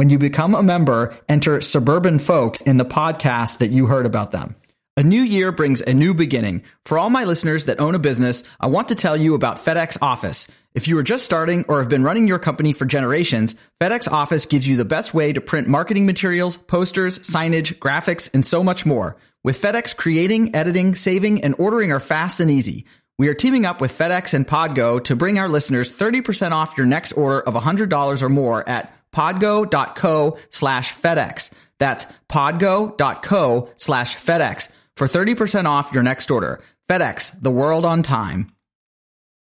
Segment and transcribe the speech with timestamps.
[0.00, 4.30] When you become a member, enter Suburban Folk in the podcast that you heard about
[4.30, 4.56] them.
[4.96, 6.62] A new year brings a new beginning.
[6.86, 9.98] For all my listeners that own a business, I want to tell you about FedEx
[10.00, 10.46] Office.
[10.72, 14.46] If you are just starting or have been running your company for generations, FedEx Office
[14.46, 18.86] gives you the best way to print marketing materials, posters, signage, graphics, and so much
[18.86, 19.18] more.
[19.44, 22.86] With FedEx, creating, editing, saving, and ordering are fast and easy.
[23.18, 26.86] We are teaming up with FedEx and Podgo to bring our listeners 30% off your
[26.86, 31.52] next order of $100 or more at podgo.co slash FedEx.
[31.78, 36.62] That's podgo.co slash FedEx for 30% off your next order.
[36.88, 38.52] FedEx, the world on time.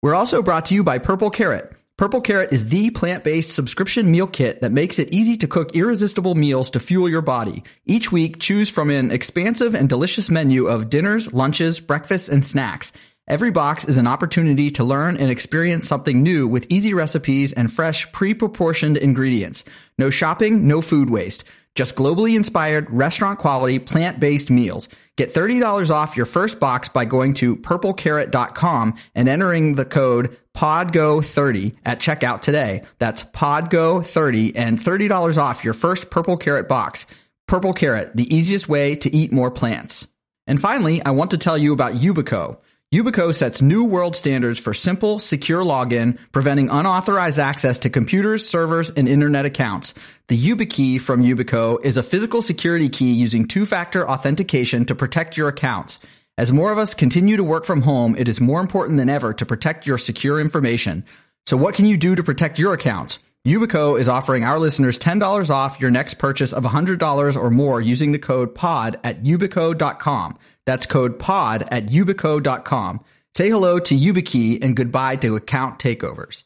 [0.02, 1.74] We're also brought to you by Purple Carrot.
[1.98, 6.36] Purple Carrot is the plant-based subscription meal kit that makes it easy to cook irresistible
[6.36, 7.64] meals to fuel your body.
[7.86, 12.92] Each week, choose from an expansive and delicious menu of dinners, lunches, breakfasts, and snacks.
[13.28, 17.72] Every box is an opportunity to learn and experience something new with easy recipes and
[17.72, 19.66] fresh, pre-proportioned ingredients.
[19.98, 21.44] No shopping, no food waste.
[21.76, 24.88] Just globally inspired, restaurant quality, plant-based meals.
[25.18, 31.76] Get $30 off your first box by going to purplecarrot.com and entering the code PODGO30
[31.84, 32.84] at checkout today.
[32.98, 37.06] That's PODGO30 and $30 off your first Purple Carrot box.
[37.46, 40.08] Purple Carrot, the easiest way to eat more plants.
[40.48, 42.60] And finally, I want to tell you about Yubico.
[42.96, 48.92] Yubico sets new world standards for simple, secure login, preventing unauthorized access to computers, servers,
[48.92, 49.94] and internet accounts.
[50.30, 55.50] The YubiKey from Yubico is a physical security key using two-factor authentication to protect your
[55.50, 56.00] accounts.
[56.38, 59.34] As more of us continue to work from home, it is more important than ever
[59.34, 61.04] to protect your secure information.
[61.46, 63.20] So what can you do to protect your accounts?
[63.48, 68.12] Yubico is offering our listeners $10 off your next purchase of $100 or more using
[68.12, 70.38] the code POD at yubico.com.
[70.66, 73.00] That's code POD at yubico.com.
[73.36, 76.44] Say hello to YubiKey and goodbye to account takeovers.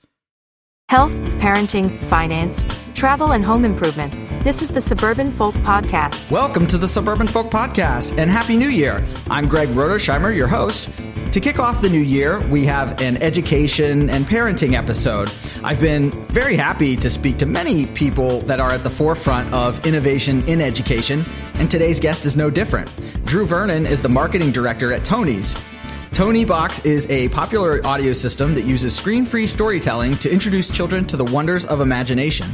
[0.91, 2.65] Health, parenting, finance,
[2.95, 4.11] travel, and home improvement.
[4.43, 6.29] This is the Suburban Folk Podcast.
[6.29, 8.99] Welcome to the Suburban Folk Podcast and Happy New Year.
[9.29, 10.89] I'm Greg Rodersheimer, your host.
[11.31, 15.31] To kick off the new year, we have an education and parenting episode.
[15.63, 19.87] I've been very happy to speak to many people that are at the forefront of
[19.87, 21.23] innovation in education,
[21.53, 22.93] and today's guest is no different.
[23.25, 25.05] Drew Vernon is the marketing director at
[26.13, 26.45] Tonies.
[26.45, 31.15] Box is a popular audio system that uses screen free storytelling to introduce children to
[31.15, 32.47] the wonders of imagination.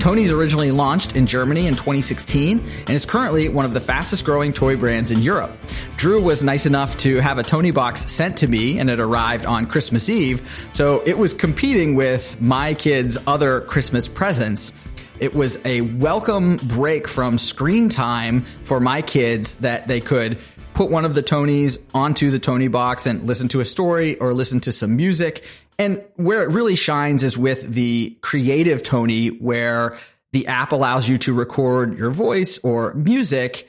[0.00, 4.52] Tonies originally launched in Germany in 2016 and is currently one of the fastest growing
[4.52, 5.56] toy brands in Europe.
[5.96, 9.66] Drew was nice enough to have a Toniebox sent to me and it arrived on
[9.66, 14.72] Christmas Eve, so it was competing with my kids' other Christmas presents.
[15.20, 20.38] It was a welcome break from screen time for my kids that they could
[20.74, 24.60] put one of the Tonies onto the Toniebox and listen to a story or listen
[24.60, 25.44] to some music.
[25.78, 29.96] And where it really shines is with the creative Tonie, where
[30.32, 33.68] the app allows you to record your voice or music,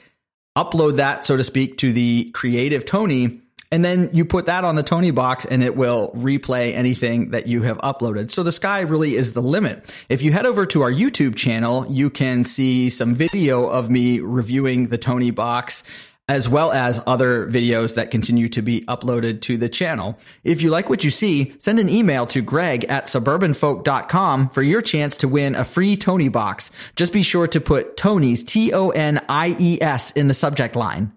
[0.57, 3.41] upload that, so to speak, to the creative Tonie.
[3.71, 7.63] And then you put that on the Toniebox and it will replay anything that you
[7.63, 8.31] have uploaded.
[8.31, 9.93] So the sky really is the limit.
[10.07, 14.19] If you head over to our YouTube channel, you can see some video of me
[14.19, 15.83] reviewing the Toniebox
[16.27, 20.17] as well as other videos that continue to be uploaded to the channel.
[20.43, 24.81] If you like what you see, send an email to greg at suburbanfolk.com for your
[24.81, 26.71] chance to win a free Toniebox.
[26.95, 31.11] Just be sure to put Tonies, T-O-N-I-E-S in the subject line.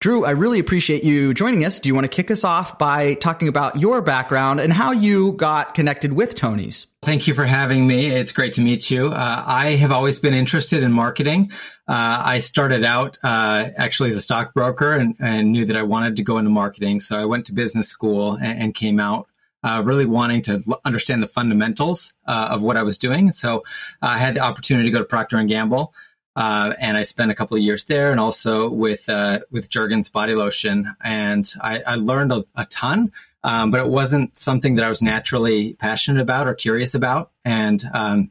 [0.00, 1.80] Drew, I really appreciate you joining us.
[1.80, 5.32] Do you want to kick us off by talking about your background and how you
[5.32, 6.87] got connected with Tonies?
[7.02, 8.06] Thank you for having me.
[8.06, 9.06] It's great to meet you.
[9.06, 11.52] Uh, I have always been interested in marketing.
[11.86, 16.16] Uh, I started out uh, actually as a stockbroker and, and, knew that I wanted
[16.16, 16.98] to go into marketing.
[16.98, 19.28] So I went to business school and, and came out
[19.62, 23.30] uh, really wanting to understand the fundamentals uh, of what I was doing.
[23.30, 23.62] So
[24.02, 25.94] I had the opportunity to go to Procter and Gamble.
[26.34, 29.08] Uh, and I spent a couple of years there, and also with
[29.50, 33.10] with Jergens body lotion, and I, I learned a, a ton.
[33.44, 37.82] Um, but it wasn't something that I was naturally passionate about or curious about, and
[37.94, 38.30] um,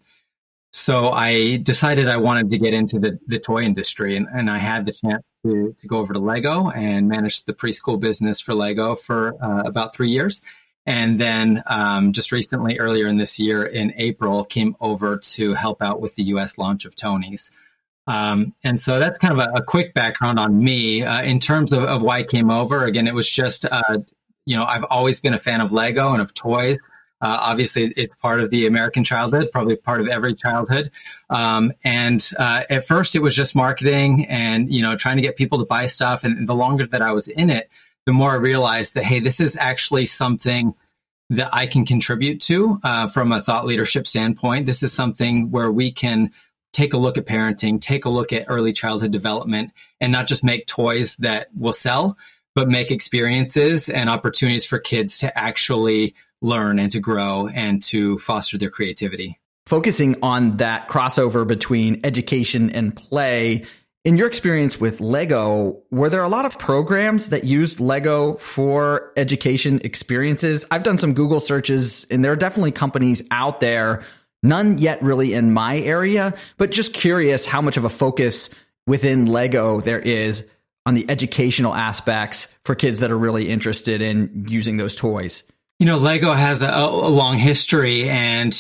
[0.72, 4.58] so I decided I wanted to get into the, the toy industry, and, and I
[4.58, 8.54] had the chance to to go over to Lego and manage the preschool business for
[8.54, 10.42] Lego for uh, about three years.
[10.86, 15.82] And then um, just recently, earlier in this year, in April, came over to help
[15.82, 16.58] out with the U.S.
[16.58, 17.52] launch of Tonies.
[18.08, 21.74] Um, and so that's kind of a, a quick background on me uh, in terms
[21.74, 22.86] of, of, why I came over.
[22.86, 23.98] Again, it was just, uh,
[24.48, 26.80] you know, I've always been a fan of Lego and of toys.
[27.20, 30.90] Uh, obviously, it's part of the American childhood, probably part of every childhood.
[31.30, 35.36] Um, and uh, at first, it was just marketing and you know trying to get
[35.36, 36.24] people to buy stuff.
[36.24, 37.70] And the longer that I was in it,
[38.06, 40.74] the more I realized that hey, this is actually something
[41.30, 44.66] that I can contribute to uh, from a thought leadership standpoint.
[44.66, 46.32] This is something where we can
[46.72, 50.44] take a look at parenting, take a look at early childhood development, and not just
[50.44, 52.16] make toys that will sell,
[52.58, 58.18] but make experiences and opportunities for kids to actually learn and to grow and to
[58.18, 59.38] foster their creativity.
[59.68, 63.64] Focusing on that crossover between education and play,
[64.04, 69.14] in your experience with Lego, were there a lot of programs that used Lego for
[69.16, 70.66] education experiences?
[70.72, 74.04] I've done some Google searches and there are definitely companies out there,
[74.42, 78.50] none yet really in my area, but just curious how much of a focus
[78.88, 80.50] within Lego there is
[80.88, 85.44] on the educational aspects for kids that are really interested in using those toys.
[85.80, 88.58] You know, Lego has a, a, long history, and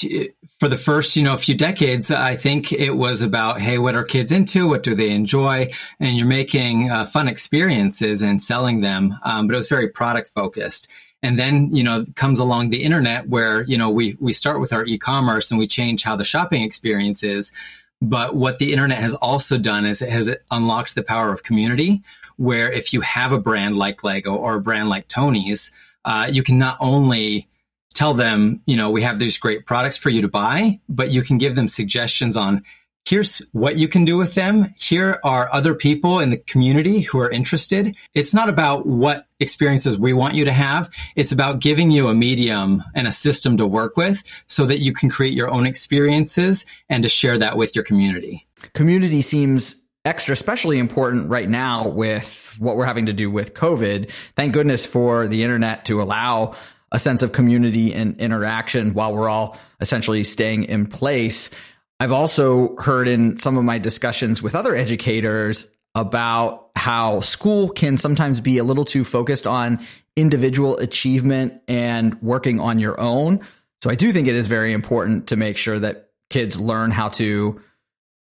[0.59, 4.03] for the first, you know, few decades, I think it was about, hey, what are
[4.03, 4.67] kids into?
[4.67, 5.71] What do they enjoy?
[6.01, 10.27] And you're making uh, fun experiences and selling them, um, but it was very product
[10.29, 10.89] focused.
[11.23, 14.73] And then, you know, comes along the internet where, you know, we we start with
[14.73, 17.53] our e-commerce and we change how the shopping experience is.
[18.01, 22.03] But what the internet has also done is it has unlocked the power of community,
[22.37, 25.71] where if you have a brand like Lego or a brand like Tonies,
[26.05, 27.47] uh, you can not only
[27.93, 31.23] tell them, you know, we have these great products for you to buy, but you
[31.23, 32.63] can give them suggestions on
[33.07, 34.73] here's what you can do with them.
[34.77, 37.95] Here are other people in the community who are interested.
[38.13, 40.89] It's not about what experiences we want you to have.
[41.15, 44.93] It's about giving you a medium and a system to work with so that you
[44.93, 48.45] can create your own experiences and to share that with your community.
[48.73, 54.11] Community seems extra especially important right now with what we're having to do with COVID.
[54.35, 56.55] Thank goodness for the internet to allow
[56.91, 61.49] a sense of community and interaction while we're all essentially staying in place.
[61.99, 67.97] I've also heard in some of my discussions with other educators about how school can
[67.97, 69.85] sometimes be a little too focused on
[70.15, 73.39] individual achievement and working on your own.
[73.83, 77.09] So I do think it is very important to make sure that kids learn how
[77.09, 77.61] to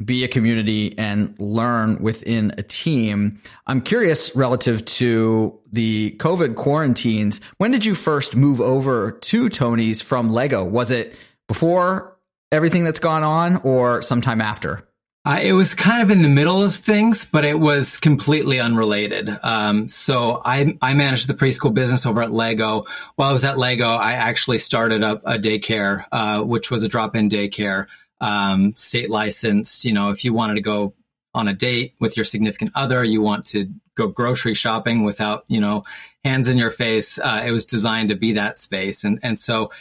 [0.05, 3.41] be a community and learn within a team.
[3.67, 7.41] I'm curious relative to the COVID quarantines.
[7.57, 10.65] When did you first move over to Tonies from Lego?
[10.65, 11.17] Was it
[11.49, 12.16] before
[12.53, 14.87] everything that's gone on or sometime after?
[15.25, 19.29] Uh, it was kind of in the middle of things, but it was completely unrelated.
[19.43, 22.85] Um, so I, I managed the preschool business over at Lego.
[23.17, 26.89] While I was at Lego, I actually started up a daycare, uh, which was a
[26.89, 27.87] drop-in daycare
[28.21, 29.85] um, state licensed.
[29.85, 30.95] You know, if you wanted to go
[31.35, 35.61] on a date with your significant other, you want to go grocery shopping without, you
[35.61, 35.83] know,
[36.23, 37.19] hands in your face.
[37.19, 39.03] Uh, it was designed to be that space.
[39.03, 39.73] And, and so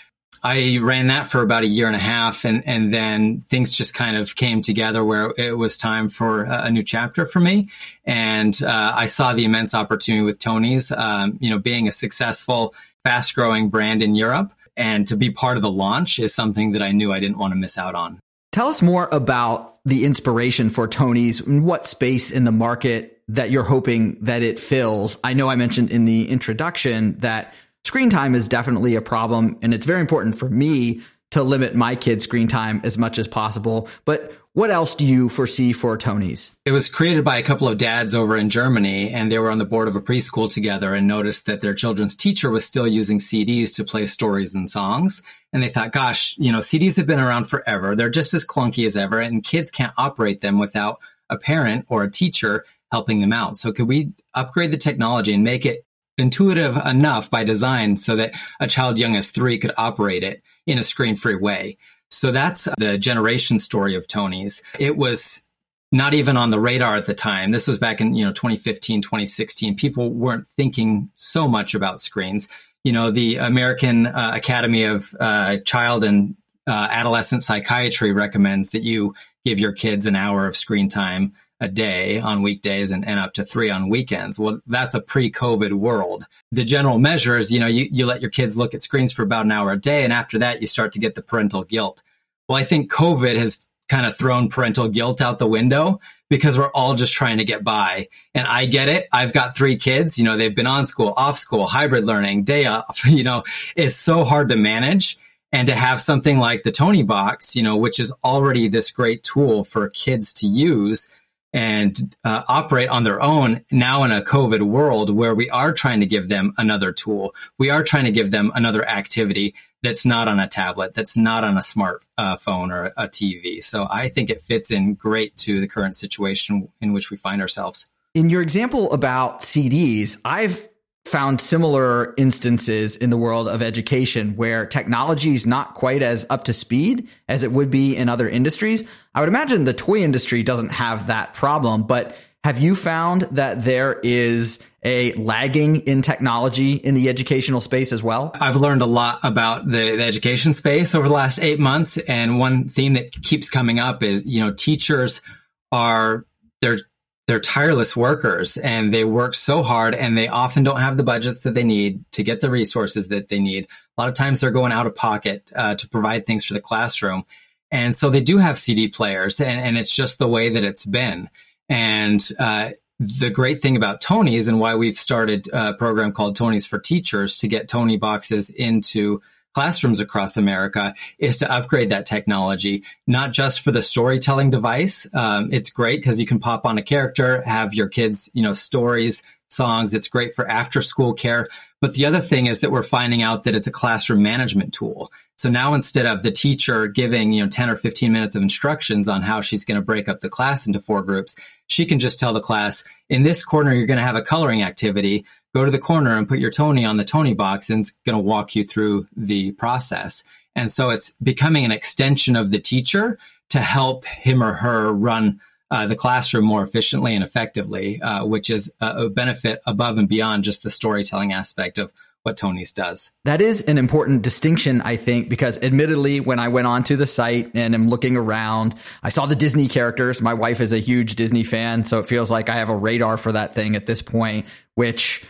[0.43, 2.45] I ran that for about a year and a half.
[2.45, 6.69] And, and then things just kind of came together where it was time for a,
[6.71, 7.69] new chapter for me.
[8.05, 12.75] And uh, I saw the immense opportunity with Tonies, um, you know, being a successful,
[13.03, 14.51] fast growing brand in Europe.
[14.77, 17.53] And to be part of the launch is something that I knew I didn't want
[17.53, 18.19] to miss out on.
[18.51, 23.49] Tell us more about the inspiration for Tonies and what space in the market that
[23.49, 25.17] you're hoping that it fills.
[25.23, 27.53] I know I mentioned in the introduction that
[27.85, 31.01] screen time is definitely a problem and it's very important for me
[31.31, 33.87] to limit my kids' screen time as much as possible.
[34.05, 36.51] But what else do you foresee for Tonies?
[36.63, 39.57] It was created by a couple of dads over in Germany, and they were on
[39.57, 43.19] the board of a preschool together and noticed that their children's teacher was still using
[43.19, 45.21] CDs to play stories and songs.
[45.51, 47.95] And they thought, gosh, you know, CDs have been around forever.
[47.95, 50.99] They're just as clunky as ever, and kids can't operate them without
[51.29, 53.57] a parent or a teacher helping them out.
[53.57, 55.85] So could we upgrade the technology and make it
[56.17, 60.77] intuitive enough by design so that a child young as three could operate it in
[60.77, 61.77] a screen free way?
[62.09, 64.61] So that's the generation story of Tonies.
[64.79, 65.43] It was
[65.91, 67.51] not even on the radar at the time.
[67.51, 69.75] This was back in, you know, 2015, 2016.
[69.75, 72.47] People weren't thinking so much about screens.
[72.83, 76.35] You know, the American uh, Academy of uh, Child and
[76.67, 79.13] uh, Adolescent Psychiatry recommends that you
[79.45, 83.33] give your kids an hour of screen time a day on weekdays and, and up
[83.33, 84.37] to three on weekends.
[84.37, 86.25] Well, that's a pre-COVID world.
[86.51, 89.23] The general measure is, you know, you, you let your kids look at screens for
[89.23, 90.03] about an hour a day.
[90.03, 92.03] And after that, you start to get the parental guilt.
[92.49, 96.71] Well, I think COVID has kind of thrown parental guilt out the window because we're
[96.71, 98.09] all just trying to get by.
[98.33, 99.07] And I get it.
[99.11, 102.65] I've got three kids, you know, they've been on school, off school, hybrid learning, day
[102.65, 103.43] off, you know,
[103.75, 105.17] it's so hard to manage
[105.51, 109.63] and to have something like the Toniebox, you know, which is already this great tool
[109.63, 111.07] for kids to use
[111.55, 116.01] and uh, operate on their own now in a COVID world where we are trying
[116.01, 117.33] to give them another tool.
[117.57, 121.45] We are trying to give them another activity that's not on a tablet, that's not
[121.45, 123.63] on a smartphone uh, or a TV.
[123.63, 127.41] So I think it fits in great to the current situation in which we find
[127.41, 127.85] ourselves.
[128.13, 130.67] In your example about CDs, I've
[131.05, 136.43] found similar instances in the world of education where technology is not quite as up
[136.45, 138.83] to speed as it would be in other industries.
[139.13, 143.63] I would imagine the toy industry doesn't have that problem, but have you found that
[143.63, 148.31] there is a lagging in technology in the educational space as well?
[148.35, 151.97] I've learned a lot about the, the, education space over the last eight months.
[151.97, 155.23] And one theme that keeps coming up is, you know, teachers
[155.71, 156.27] are,
[156.61, 156.77] they're,
[157.27, 161.41] they're tireless workers and they work so hard and they often don't have the budgets
[161.41, 163.67] that they need to get the resources that they need.
[163.97, 166.61] A lot of times they're going out of pocket uh, to provide things for the
[166.61, 167.23] classroom.
[167.71, 170.85] And so they do have CD players and, and it's just the way that it's
[170.85, 171.29] been.
[171.67, 176.67] And uh, the great thing about Tonies and why we've started a program called Tonies
[176.67, 179.21] for Teachers to get Tonieboxes into
[179.55, 185.07] classrooms across America is to upgrade that technology, not just for the storytelling device.
[185.13, 188.51] Um, it's great because you can pop on a character, have your kids, you know,
[188.51, 189.93] stories, songs.
[189.93, 191.47] It's great for after school care.
[191.79, 195.09] But the other thing is that we're finding out that it's a classroom management tool.
[195.37, 199.07] So now instead of the teacher giving, you know, 10 or 15 minutes of instructions
[199.07, 201.35] on how she's going to break up the class into four groups,
[201.67, 204.63] she can just tell the class, in this corner, you're going to have a coloring
[204.63, 205.25] activity.
[205.55, 208.21] Go to the corner and put your Tonie on the Toniebox and it's going to
[208.21, 210.21] walk you through the process.
[210.53, 213.17] And so it's becoming an extension of the teacher
[213.49, 215.39] to help him or her run
[215.71, 220.09] uh, the classroom more efficiently and effectively, uh, which is a, a benefit above and
[220.09, 221.93] beyond just the storytelling aspect of
[222.23, 223.11] what Tonies does.
[223.23, 227.51] That is an important distinction, I think, because admittedly, when I went onto the site
[227.53, 230.21] and am looking around, I saw the Disney characters.
[230.21, 233.15] My wife is a huge Disney fan, so it feels like I have a radar
[233.15, 235.23] for that thing at this point, which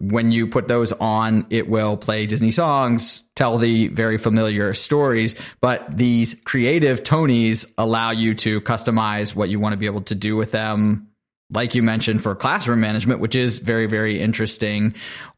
[0.00, 5.34] when you put those on, it will play Disney songs, tell the very familiar stories.
[5.60, 10.14] But these creative Tonies allow you to customize what you want to be able to
[10.14, 11.08] do with them
[11.54, 14.94] like you mentioned, for classroom management, which is very, very interesting,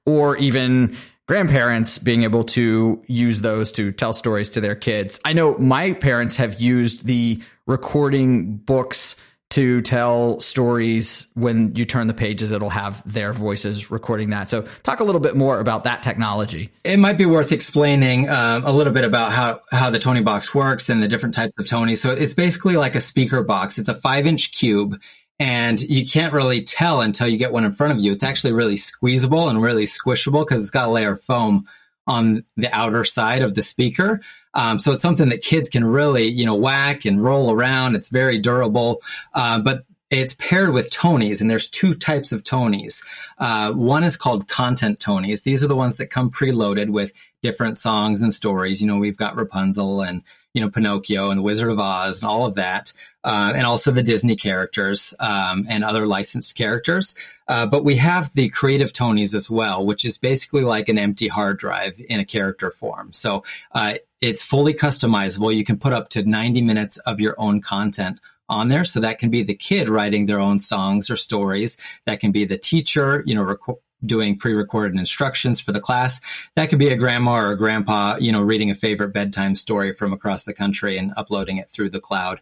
[0.06, 0.96] or even
[1.26, 5.20] grandparents being able to use those to tell stories to their kids.
[5.24, 9.16] I know my parents have used the recording books
[9.54, 14.62] to tell stories when you turn the pages it'll have their voices recording that so
[14.82, 18.72] talk a little bit more about that technology it might be worth explaining um, a
[18.72, 22.10] little bit about how how the Toniebox works and the different types of tony so
[22.10, 25.00] it's basically like a speaker box it's a five inch cube
[25.38, 28.12] and you can't really tell until you get one in front of you.
[28.12, 31.66] It's actually really squeezable and really squishable because it's got a layer of foam
[32.06, 34.20] on the outer side of the speaker.
[34.54, 37.96] Um, so it's something that kids can really, you know, whack and roll around.
[37.96, 39.02] It's very durable,
[39.34, 43.02] uh, but it's paired with Tonies, and there's two types of Tonies.
[43.38, 45.42] Uh, one is called content Tonies.
[45.42, 48.80] These are the ones that come preloaded with different songs and stories.
[48.80, 50.22] You know, we've got Rapunzel and
[50.54, 52.92] you know Pinocchio and the Wizard of Oz and all of that,
[53.24, 57.14] uh, and also the Disney characters um, and other licensed characters.
[57.48, 61.28] Uh, but we have the creative Tonies as well, which is basically like an empty
[61.28, 63.12] hard drive in a character form.
[63.12, 63.42] So
[63.72, 65.54] uh, it's fully customizable.
[65.54, 68.84] You can put up to 90 minutes of your own content on there.
[68.84, 71.76] So that can be the kid writing their own songs or stories.
[72.06, 76.20] That can be the teacher, you know, rec- doing pre-recorded instructions for the class.
[76.56, 79.92] That could be a grandma or a grandpa, you know, reading a favorite bedtime story
[79.92, 82.40] from across the country and uploading it through the cloud.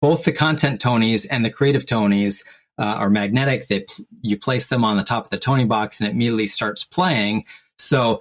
[0.00, 2.44] Both the content Tonies and the creative Tonies
[2.78, 3.68] uh, are magnetic.
[3.68, 3.86] They
[4.22, 7.44] you place them on the top of the Toniebox and it immediately starts playing.
[7.78, 8.20] So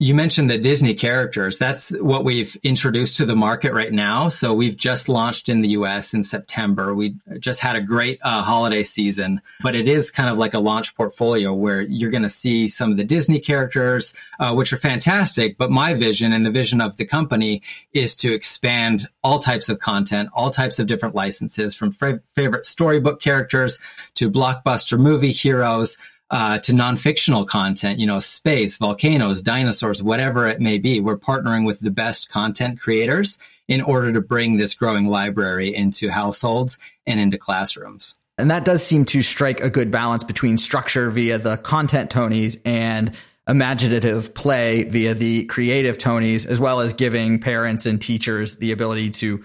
[0.00, 1.58] you mentioned the Disney characters.
[1.58, 4.28] That's what we've introduced to the market right now.
[4.28, 6.94] So we've just launched in the US in September.
[6.94, 10.60] We just had a great uh, holiday season, but it is kind of like a
[10.60, 14.76] launch portfolio where you're going to see some of the Disney characters, uh, which are
[14.76, 15.58] fantastic.
[15.58, 17.62] But my vision and the vision of the company
[17.92, 22.64] is to expand all types of content, all types of different licenses from f- favorite
[22.64, 23.80] storybook characters
[24.14, 25.96] to blockbuster movie heroes
[26.30, 31.00] uh, to non-fictional content, you know, space, volcanoes, dinosaurs, whatever it may be.
[31.00, 36.10] We're partnering with the best content creators in order to bring this growing library into
[36.10, 38.16] households and into classrooms.
[38.36, 42.60] And that does seem to strike a good balance between structure via the content Tonies
[42.64, 43.12] and
[43.48, 49.10] imaginative play via the creative Tonies, as well as giving parents and teachers the ability
[49.10, 49.42] to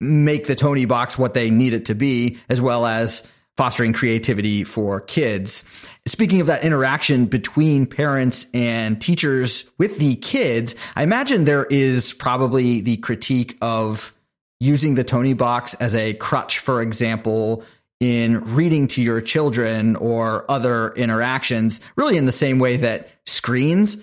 [0.00, 3.28] make the Toniebox what they need it to be, as well as
[3.60, 5.64] fostering creativity for kids.
[6.06, 12.14] Speaking of that interaction between parents and teachers with the kids, I imagine there is
[12.14, 14.14] probably the critique of
[14.60, 17.62] using the Toniebox as a crutch, for example,
[18.00, 23.98] in reading to your children or other interactions, really in the same way that screens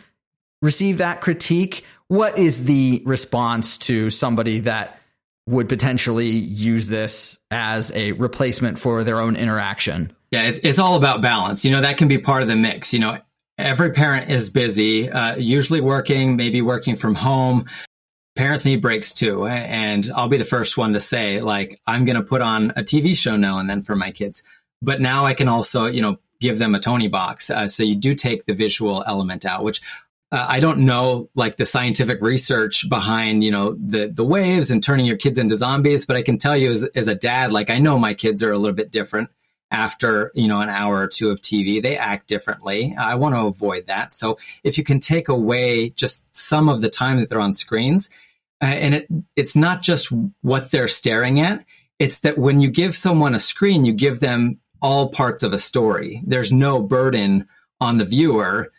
[0.62, 1.84] receive that critique.
[2.10, 4.97] What is the response to somebody that
[5.48, 10.12] would potentially use this as a replacement for their own interaction?
[10.30, 11.64] Yeah, it's, it's all about balance.
[11.64, 12.94] You know, that can be part of the mix.
[12.94, 13.20] You know,
[13.58, 17.66] every parent is busy, uh, usually working, maybe working from home.
[18.36, 19.48] Parents need breaks too.
[19.48, 22.84] And I'll be the first one to say, like, I'm going to put on a
[22.84, 24.44] TV show now and then for my kids.
[24.82, 27.50] But now I can also, you know, give them a Toniebox.
[27.50, 29.82] Uh, so you do take the visual element out, which
[30.32, 34.84] uh, I don't know like the scientific research behind, you know, the, the waves and
[34.84, 36.06] turning your kids into zombies.
[36.06, 38.52] But I can tell you as, as a dad, like I know my kids are
[38.52, 39.30] a little bit different
[39.72, 41.82] after you know an hour or two of TV.
[41.82, 42.96] They act differently.
[42.98, 44.12] I want to avoid that.
[44.12, 48.10] So if you can take away just some of the time that they're on screens,
[48.62, 51.66] uh, and it it's not just what they're staring at.
[52.00, 55.60] It's that when you give someone a screen, you give them all parts of a
[55.60, 56.22] story.
[56.26, 57.48] There's no burden
[57.82, 58.72] on the viewer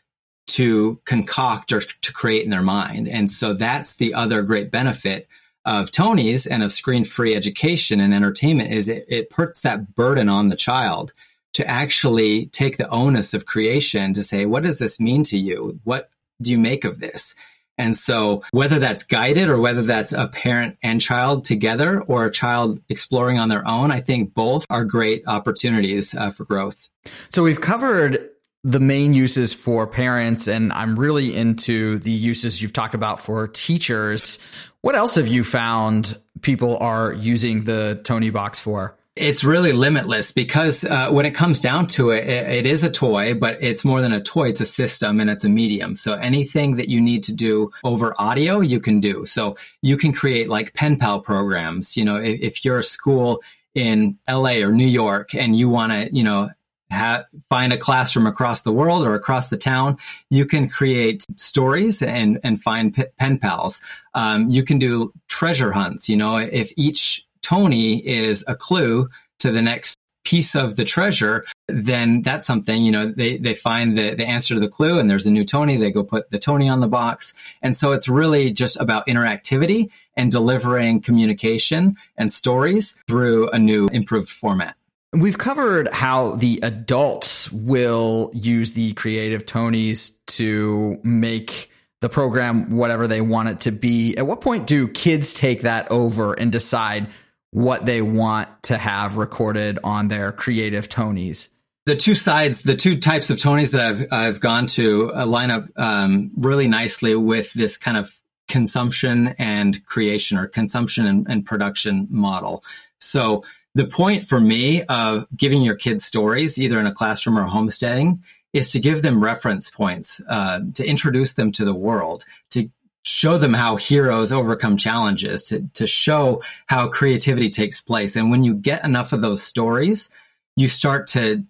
[0.49, 3.09] to concoct or to create in their mind.
[3.09, 5.29] And so that's the other great benefit
[5.65, 10.29] of Tonies and of screen free education and entertainment is it, it puts that burden
[10.29, 11.13] on the child
[11.53, 15.79] to actually take the onus of creation to say, what does this mean to you?
[15.85, 17.35] What do you make of this?
[17.77, 22.31] And so whether that's guided or whether that's a parent and child together or a
[22.31, 26.89] child exploring on their own, I think both are great opportunities uh, for growth.
[27.31, 28.28] So we've covered
[28.65, 33.49] the main uses for parents and I'm really into the uses you've talked about for
[33.49, 34.39] teachers.
[34.81, 38.97] What else have you found people are using the Toniebox for?
[39.15, 42.91] It's really limitless because uh, when it comes down to it, it, it is a
[42.91, 44.51] toy, but it's more than a toy.
[44.51, 45.97] It's a system and it's a medium.
[45.97, 49.27] So anything that you need to do over audio, you can do.
[49.27, 51.97] So you can create like pen pal programs.
[51.97, 53.43] You know, if, if you're a school
[53.75, 56.51] in LA or New York and you want to, you know,
[56.91, 59.97] ha- find a classroom across the world or across the town,
[60.31, 63.81] you can create stories and, and find p- pen pals.
[64.15, 66.09] Um, you can do treasure hunts.
[66.09, 69.09] You know, if each Tonie is a clue
[69.41, 73.97] to the next piece of the treasure, then that's something, you know, they, they find
[73.97, 75.79] the, the answer to the clue and there's a new Tonie.
[75.79, 77.33] They go put the Tonie on the box.
[77.63, 83.89] And so it's really just about interactivity and delivering communication and stories through a new
[83.91, 84.77] improved format.
[85.15, 93.09] We've covered how the adults will use the creative Tonies to make the program whatever
[93.09, 94.17] they want it to be.
[94.19, 97.09] At what point do kids take that over and decide
[97.53, 101.49] what they want to have recorded on their creative Tonies?
[101.87, 105.51] The two sides, the two types of Tonies that I've I've gone to uh, line
[105.51, 108.15] up um, really nicely with this kind of
[108.47, 112.63] consumption and creation or consumption and, and production model.
[113.01, 113.45] So
[113.79, 118.21] the point for me of giving your kids stories, either in a classroom or homesteading,
[118.53, 122.69] is to give them reference points, uh, to introduce them to the world, to
[123.05, 128.17] show them how heroes overcome challenges, to, to show how creativity takes place.
[128.17, 130.11] And when you get enough of those stories,
[130.57, 131.45] you start to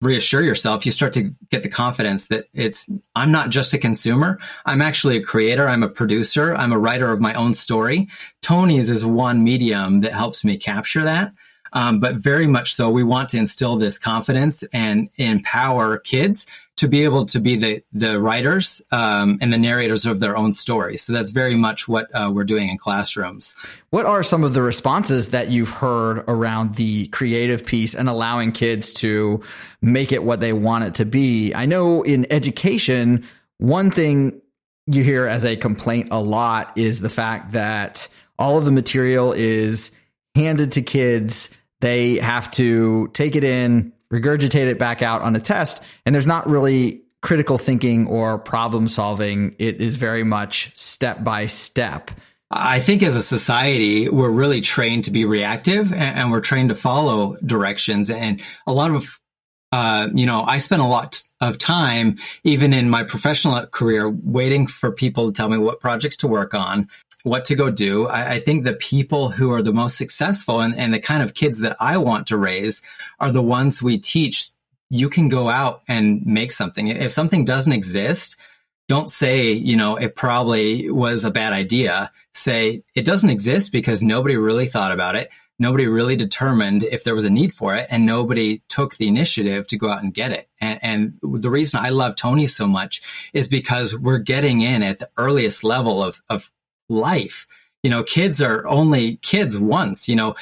[0.00, 0.86] reassure yourself.
[0.86, 4.38] You start to get the confidence that it's i'm not just a consumer.
[4.64, 5.68] I'm actually a creator.
[5.68, 6.54] I'm a producer.
[6.54, 8.08] I'm a writer of my own story.
[8.40, 11.32] Tonies is one medium that helps me capture that
[11.72, 16.88] um, but very much so, we want to instill this confidence and empower kids to
[16.88, 21.02] be able to be the the writers um, and the narrators of their own stories.
[21.02, 23.54] So that's very much what uh, we're doing in classrooms.
[23.90, 28.52] What are some of the responses that you've heard around the creative piece and allowing
[28.52, 29.42] kids to
[29.80, 31.54] make it what they want it to be?
[31.54, 33.26] I know in education,
[33.58, 34.40] one thing
[34.86, 38.06] you hear as a complaint a lot is the fact that
[38.38, 39.90] all of the material is
[40.36, 41.50] handed to kids.
[41.80, 46.26] They have to take it in, regurgitate it back out on a test, and there's
[46.26, 49.56] not really critical thinking or problem solving.
[49.58, 52.12] It is very much step by step.
[52.50, 56.76] I think as a society, we're really trained to be reactive and, we're trained to
[56.76, 58.08] follow directions.
[58.10, 59.18] And a lot of,
[59.72, 64.68] uh, you know, I spent a lot of time, even in my professional career, waiting
[64.68, 66.88] for people to tell me what projects to work on
[67.26, 68.06] what to go do.
[68.06, 71.34] I, I, think the people who are the most successful and, and the kind of
[71.34, 72.82] kids that I want to raise
[73.18, 74.50] are the ones we teach.
[74.90, 76.86] You can go out and make something.
[76.86, 78.36] If something doesn't exist,
[78.86, 82.12] don't say, you know, it probably was a bad idea.
[82.32, 85.28] Say it doesn't exist because nobody really thought about it.
[85.58, 89.66] Nobody really determined if there was a need for it and nobody took the initiative
[89.68, 90.48] to go out and get it.
[90.60, 95.00] And, and the reason I love Tony so much is because we're getting in at
[95.00, 96.52] the earliest level of, of
[96.88, 97.46] life.
[97.82, 100.34] You know, kids are only kids once, you know,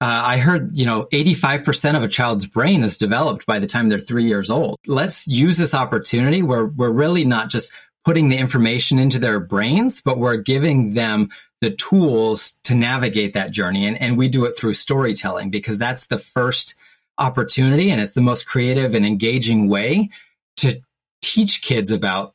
[0.00, 3.88] uh, I heard, you know, 85% of a child's brain is developed by the time
[3.88, 4.76] they're three years old.
[4.86, 7.72] Let's use this opportunity where we're really not just
[8.04, 11.30] putting the information into their brains, but we're giving them
[11.62, 13.86] the tools to navigate that journey.
[13.86, 16.74] And, and we do it through storytelling because that's the first
[17.16, 20.10] opportunity and it's the most creative and engaging way
[20.58, 20.80] to
[21.22, 22.34] teach kids about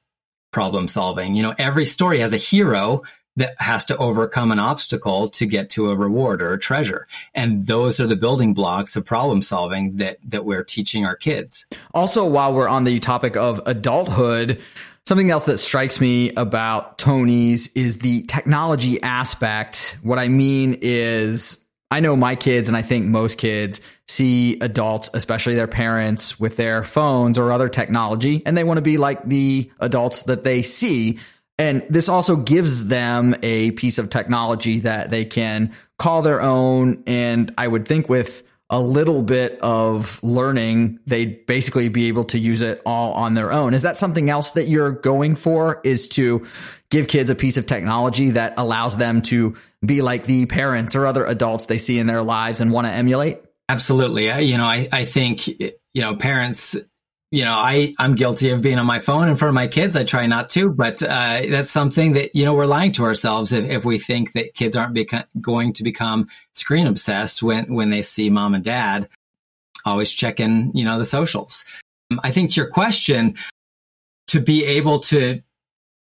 [0.52, 1.36] problem solving.
[1.36, 3.04] You know, every story has a hero
[3.38, 7.08] that has to overcome an obstacle to get to a reward or a treasure.
[7.34, 11.66] And those are the building blocks of problem solving that, that we're teaching our kids.
[11.94, 14.62] Also, while we're on the topic of adulthood,
[15.06, 19.98] something else that strikes me about Tonies is the technology aspect.
[20.04, 25.10] What I mean is, I know my kids, and I think most kids see adults,
[25.14, 29.24] especially their parents, with their phones or other technology, and they want to be like
[29.26, 31.20] the adults that they see.
[31.58, 37.04] And this also gives them a piece of technology that they can call their own.
[37.06, 42.40] And I would think with a little bit of learning, they'd basically be able to
[42.40, 43.74] use it all on their own.
[43.74, 45.82] Is that something else that you're going for?
[45.84, 46.48] Is to
[46.90, 51.06] give kids a piece of technology that allows them to be like the parents or
[51.06, 53.42] other adults they see in their lives and want to emulate?
[53.68, 54.32] Absolutely.
[54.32, 56.78] I, you know, I, I think, you know, parents
[57.32, 59.96] you know, I, I'm guilty of being on my phone in front of my kids.
[59.96, 63.54] I try not to, but uh, that's something that, you know, we're lying to ourselves
[63.54, 65.00] if, if we think that kids aren't
[65.40, 69.08] going to become screen obsessed when, when they see mom and dad
[69.86, 71.64] always checking, you know, the socials.
[72.22, 73.36] I think to your question,
[74.28, 75.42] to be able to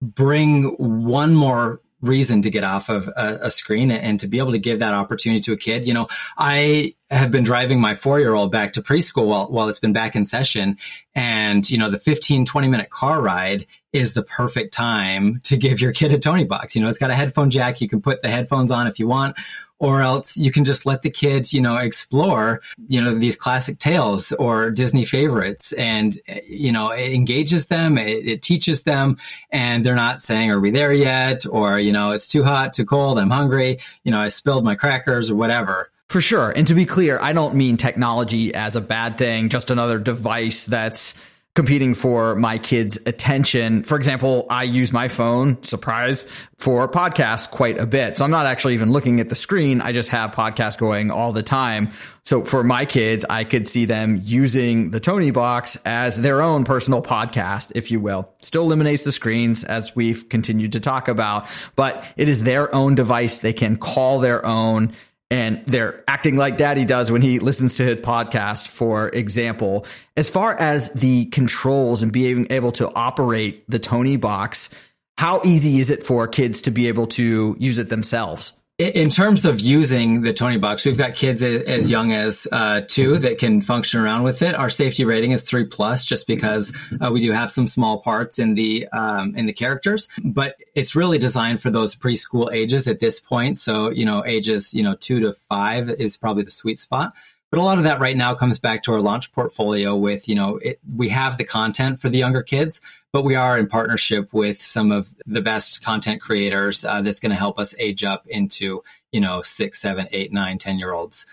[0.03, 4.53] bring one more reason to get off of a, a, screen and to be able
[4.53, 5.87] to give that opportunity to a kid.
[5.87, 6.09] You know,
[6.39, 9.93] I have been driving my four year old back to preschool while, while it's been
[9.93, 10.79] back in session.
[11.15, 15.81] And, you know, the 15, 20 minute car ride is the perfect time to give
[15.81, 16.75] your kid a Toniebox.
[16.75, 17.81] You know, it's got a headphone jack.
[17.81, 19.37] You can put the headphones on if you want,
[19.81, 23.79] or else you can just let the kids, you know, explore, you know, these classic
[23.79, 29.16] tales or Disney favorites and, you know, it engages them, it, it, teaches them,
[29.51, 31.45] and they're not saying, are we there yet?
[31.47, 34.75] Or, you know, it's too hot, too cold, I'm hungry, you know, I spilled my
[34.75, 35.90] crackers or whatever.
[36.09, 36.51] For sure.
[36.51, 40.66] And to be clear, I don't mean technology as a bad thing, just another device
[40.66, 41.14] that's
[41.57, 43.83] competing for my kids' attention.
[43.83, 46.23] For example, I use my phone, surprise,
[46.57, 48.17] for podcasts quite a bit.
[48.17, 49.81] So I'm not actually even looking at the screen.
[49.81, 51.91] I just have podcasts going all the time.
[52.25, 57.03] So for my kids, I could see them using the Toniebox as their own personal
[57.03, 58.33] podcast, if you will.
[58.41, 62.95] Still eliminates the screens as we've continued to talk about, but it is their own
[62.95, 63.39] device.
[63.39, 64.93] They can call their own
[65.31, 69.87] and they're acting like daddy does when he listens to his podcast, for example.
[70.16, 74.71] As far as the controls and being able to operate the Toniebox,
[75.16, 78.53] how easy is it for kids to be able to use it themselves?
[78.81, 83.37] In terms of using the Toniebox, we've got kids as young as uh, two that
[83.37, 84.55] can function around with it.
[84.55, 88.38] Our safety rating is three plus, just because uh, we do have some small parts
[88.38, 93.01] in the um, in the characters, but it's really designed for those preschool ages at
[93.01, 93.59] this point.
[93.59, 97.12] So you know, ages you know two to five is probably the sweet spot.
[97.51, 100.37] But a lot of that right now comes back to our launch portfolio with, you
[100.37, 102.81] know, it, we have the content for the younger kids,
[103.13, 107.31] but we are in partnership with some of the best content creators uh, that's going
[107.31, 111.27] to help us age up into, you know, six, seven, eight, nine, ten year olds.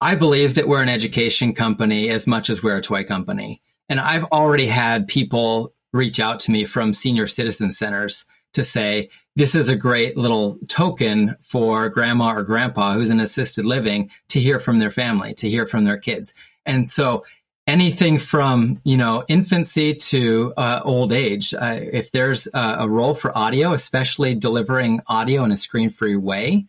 [0.00, 3.60] I believe that we're an education company as much as we're a toy company.
[3.88, 9.10] And I've already had people reach out to me from senior citizen centers to say,
[9.38, 14.40] this is a great little token for grandma or grandpa who's in assisted living to
[14.40, 16.34] hear from their family, to hear from their kids.
[16.66, 17.24] And so
[17.64, 23.14] anything from, you know, infancy to uh, old age, uh, if there's a, a role
[23.14, 26.66] for audio, especially delivering audio in a screen free way,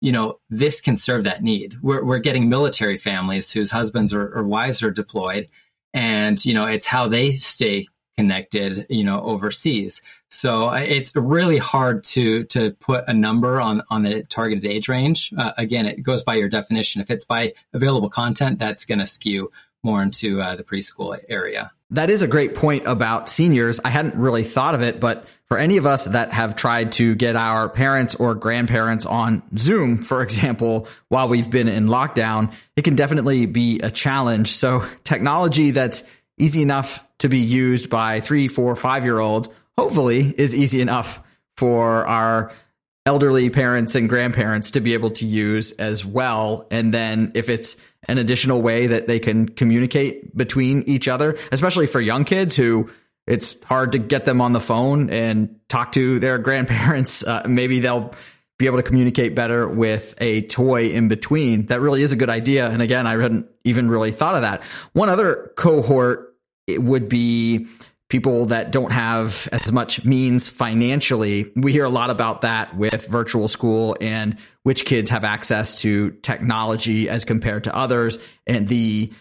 [0.00, 1.74] you know, this can serve that need.
[1.82, 5.48] We're, we're getting military families whose husbands or, or wives are deployed
[5.92, 7.88] and, you know, it's how they stay
[8.22, 10.00] connected, you know, overseas.
[10.28, 14.88] So uh, it's really hard to to put a number on on the targeted age
[14.88, 15.32] range.
[15.36, 17.00] Uh, again, it goes by your definition.
[17.00, 19.50] If it's by available content, that's going to skew
[19.82, 21.72] more into uh, the preschool area.
[21.90, 23.80] That is a great point about seniors.
[23.84, 27.16] I hadn't really thought of it, but for any of us that have tried to
[27.16, 32.82] get our parents or grandparents on Zoom, for example, while we've been in lockdown, it
[32.82, 34.52] can definitely be a challenge.
[34.52, 36.04] So technology that's
[36.38, 41.22] easy enough to be used by three, four, five year olds, hopefully is easy enough
[41.56, 42.52] for our
[43.04, 46.66] elderly parents and grandparents to be able to use as well.
[46.70, 47.76] And then if it's
[48.08, 52.90] an additional way that they can communicate between each other, especially for young kids who
[53.26, 57.80] it's hard to get them on the phone and talk to their grandparents, uh, maybe
[57.80, 58.12] they'll
[58.62, 61.66] be able to communicate better with a toy in between.
[61.66, 62.70] That really is a good idea.
[62.70, 64.62] And again, I hadn't even really thought of that.
[64.92, 66.36] One other cohort
[66.68, 67.66] would be
[68.08, 71.50] people that don't have as much means financially.
[71.56, 76.12] We hear a lot about that with virtual school and which kids have access to
[76.22, 79.12] technology as compared to others and the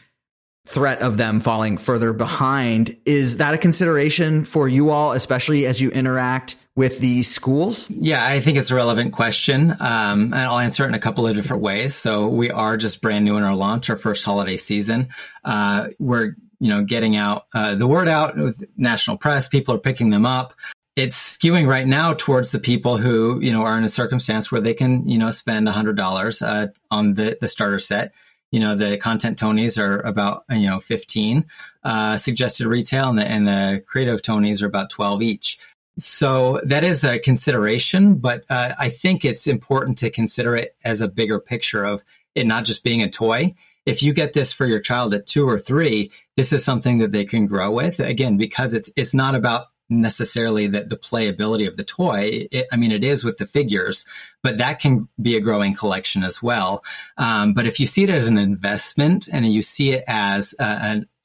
[0.67, 2.95] threat of them falling further behind.
[3.05, 7.89] Is that a consideration for you all, especially as you interact with these schools?
[7.89, 9.71] Yeah, I think it's a relevant question.
[9.79, 11.95] Um, and I'll answer it in a couple of different ways.
[11.95, 15.09] So we are just brand new in our launch, our first holiday season.
[15.43, 19.49] Uh, we're you know, getting out uh, the word out with national press.
[19.49, 20.53] People are picking them up.
[20.95, 24.61] It's skewing right now towards the people who, you know, are in a circumstance where
[24.61, 28.13] they can, you know, spend a hundred dollars uh, on the the starter set.
[28.51, 31.47] You know, the content Tonies are about, you know, 15
[31.83, 35.57] uh, suggested retail and the, and the creative Tonies are about 12 each.
[35.97, 41.01] So that is a consideration, but uh, I think it's important to consider it as
[41.01, 43.53] a bigger picture of it not just being a toy
[43.85, 47.11] if you get this for your child at two or three, this is something that
[47.11, 47.99] they can grow with.
[47.99, 52.47] Again, because it's it's not about necessarily the, the playability of the toy.
[52.51, 54.05] It, I mean, it is with the figures,
[54.41, 56.83] but that can be a growing collection as well.
[57.17, 60.63] Um, but if you see it as an investment and you see it as a,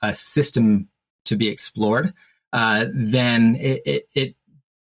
[0.03, 0.89] a, a system
[1.27, 2.13] to be explored,
[2.53, 4.37] uh, then it, it, it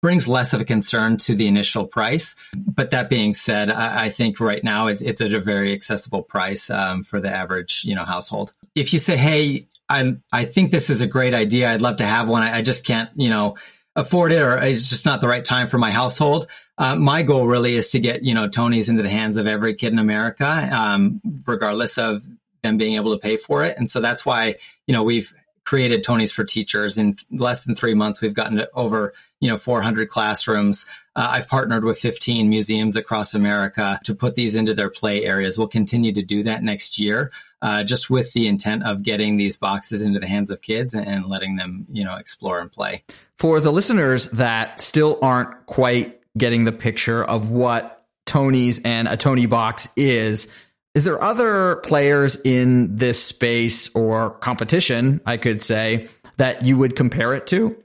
[0.01, 2.35] brings less of a concern to the initial price.
[2.55, 6.23] But that being said, I, I think right now it's, it's, at a very accessible
[6.23, 8.53] price um, for the average you know household.
[8.75, 11.71] If you say, "Hey, I I think this is a great idea.
[11.71, 12.43] I'd love to have one.
[12.43, 13.57] I, I just can't you know
[13.95, 17.45] afford it, or it's just not the right time for my household." Uh, my goal
[17.45, 20.69] really is to get you know Tonies into the hands of every kid in America,
[20.71, 22.23] um, regardless of
[22.63, 23.77] them being able to pay for it.
[23.77, 24.55] And so that's why
[24.87, 25.31] you know we've
[25.63, 28.19] created Tonies for teachers in less than three months.
[28.19, 30.85] We've gotten over you know 400 classrooms.
[31.13, 35.57] Uh, I've partnered with 15 museums across America to put these into their play areas.
[35.57, 39.57] We'll continue to do that next year, uh, just with the intent of getting these
[39.57, 43.03] boxes into the hands of kids and, letting them, you know, explore and play.
[43.37, 49.17] For the listeners that still aren't quite getting the picture of what Tonies and a
[49.17, 50.47] Toniebox is,
[50.93, 56.95] is there other players in this space or competition, I could say, that you would
[56.95, 57.75] compare it to?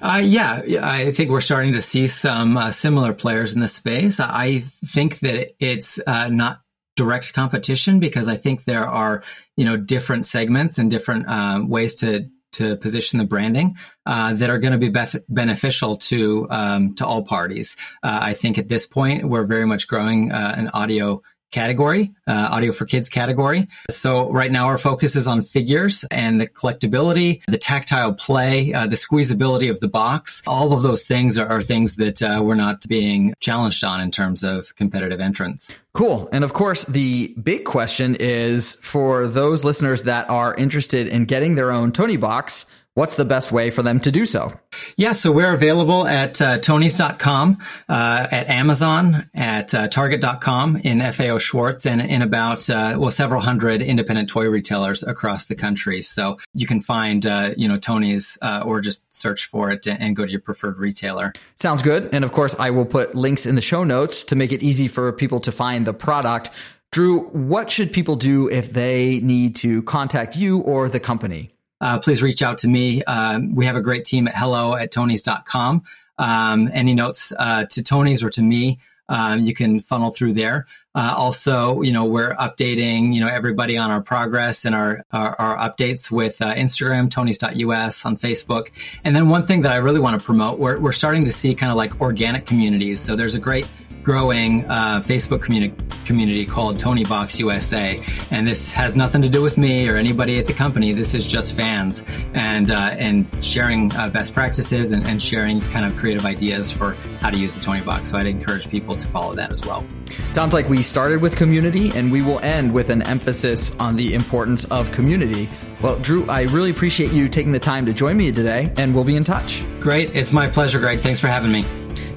[0.00, 4.20] Uh, yeah, I think we're starting to see some uh, similar players in the space.
[4.20, 6.60] I think that it's uh, not
[6.96, 9.22] direct competition because I think there are
[9.56, 14.50] you know different segments and different uh, ways to to position the branding uh, that
[14.50, 17.76] are going to be bef- beneficial to um, to all parties.
[18.02, 21.22] Uh, I think at this point we're very much growing an audio
[21.52, 23.68] category, uh, audio for kids category.
[23.90, 28.86] So right now our focus is on figures and the collectability, the tactile play, uh,
[28.86, 30.42] the squeezability of the box.
[30.46, 34.10] All of those things are, are things that uh, we're not being challenged on in
[34.10, 35.70] terms of competitive entrance.
[35.92, 36.28] Cool.
[36.32, 41.54] And of course, the big question is for those listeners that are interested in getting
[41.54, 44.52] their own Toniebox, what's the best way for them to do so?
[44.96, 51.38] Yeah, so we're available at uh, tonies.com, uh, at Amazon, at uh, target.com, in FAO
[51.38, 56.02] Schwarz, and in about, uh, well, several hundred independent toy retailers across the country.
[56.02, 60.14] So you can find, uh, you know, Tonies uh, or just search for it and
[60.14, 61.32] go to your preferred retailer.
[61.56, 62.08] Sounds good.
[62.12, 64.88] And of course, I will put links in the show notes to make it easy
[64.88, 66.50] for people to find the product.
[66.90, 71.51] Drew, what should people do if they need to contact you or the company?
[71.82, 73.02] Uh, please reach out to me.
[73.02, 75.82] Uh, we have a great team at hello at tonies.com.
[76.16, 80.66] Um, any notes uh, to Tonies or to me, um, you can funnel through there.
[80.94, 85.34] Uh, also, you know, we're updating, you know, everybody on our progress and our, our,
[85.40, 88.70] our updates with uh, Instagram, tonies.us on Facebook.
[89.02, 91.54] And then one thing that I really want to promote, we're, we're starting to see
[91.54, 93.00] kind of like organic communities.
[93.00, 93.68] So there's a great
[94.02, 99.58] growing uh, Facebook communi- community called Toniebox USA, and this has nothing to do with
[99.58, 100.92] me or anybody at the company.
[100.92, 105.86] This is just fans and uh, and sharing uh, best practices and, and, sharing kind
[105.86, 108.08] of creative ideas for how to use the Toniebox.
[108.08, 109.84] So I'd encourage people to follow that as well.
[110.32, 114.14] Sounds like we started with community, and we will end with an emphasis on the
[114.14, 115.48] importance of community.
[115.80, 119.04] Well, Drew, I really appreciate you taking the time to join me today, and we'll
[119.04, 119.64] be in touch.
[119.80, 120.14] Great.
[120.14, 121.00] It's my pleasure, Greg.
[121.00, 121.64] Thanks for having me.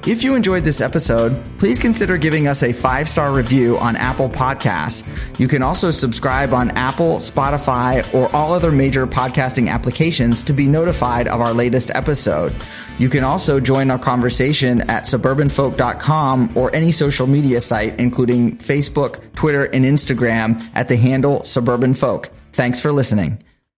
[0.06, 4.28] If you enjoyed this episode, please consider giving us a five star review on Apple
[4.28, 5.04] Podcasts.
[5.36, 10.68] You can also subscribe on Apple, Spotify, or all other major podcasting applications to be
[10.68, 12.54] notified of our latest episode.
[13.00, 19.34] You can also join our conversation at suburbanfolk.com or any social media site, including Facebook,
[19.34, 22.30] Twitter, and Instagram at the handle Suburban Folk.
[22.52, 23.42] Thanks for listening.